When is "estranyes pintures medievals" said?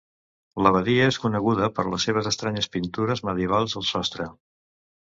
2.33-3.81